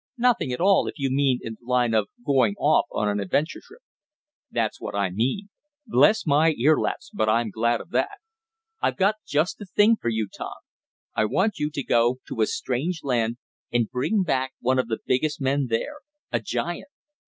"Nothing 0.17 0.51
at 0.51 0.59
all, 0.59 0.87
if 0.87 0.97
you 0.97 1.11
mean 1.11 1.37
in 1.43 1.57
the 1.61 1.67
line 1.67 1.93
of 1.93 2.07
going 2.25 2.55
off 2.55 2.87
on 2.91 3.07
an 3.07 3.19
adventure 3.19 3.59
trip." 3.63 3.81
"That's 4.49 4.81
what 4.81 4.95
I 4.95 5.11
mean. 5.11 5.49
Bless 5.85 6.25
my 6.25 6.53
earlaps! 6.55 7.11
but 7.13 7.29
I'm 7.29 7.51
glad 7.51 7.81
of 7.81 7.91
that. 7.91 8.17
I've 8.81 8.97
got 8.97 9.17
just 9.27 9.59
the 9.59 9.67
thing 9.67 9.97
for 9.97 10.09
you. 10.09 10.27
Tom, 10.35 10.55
I 11.13 11.25
want 11.25 11.59
you 11.59 11.69
to 11.69 11.83
go 11.83 12.17
to 12.29 12.41
a 12.41 12.47
strange 12.47 13.03
land, 13.03 13.37
and 13.71 13.91
bring 13.91 14.23
back 14.23 14.53
one 14.59 14.79
of 14.79 14.87
the 14.87 15.01
biggest 15.05 15.39
men 15.39 15.67
there 15.69 15.97
a 16.31 16.39
giant! 16.39 16.89